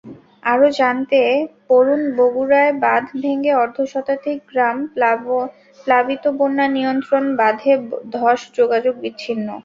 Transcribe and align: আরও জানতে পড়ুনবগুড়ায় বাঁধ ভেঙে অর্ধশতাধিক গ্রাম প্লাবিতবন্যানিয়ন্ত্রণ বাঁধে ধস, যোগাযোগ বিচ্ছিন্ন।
আরও 0.43 0.67
জানতে 0.79 1.19
পড়ুনবগুড়ায় 1.67 2.71
বাঁধ 2.83 3.05
ভেঙে 3.17 3.51
অর্ধশতাধিক 3.55 4.37
গ্রাম 4.51 4.77
প্লাবিতবন্যানিয়ন্ত্রণ 5.87 7.23
বাঁধে 7.39 7.73
ধস, 8.13 8.39
যোগাযোগ 8.57 8.93
বিচ্ছিন্ন। 9.03 9.47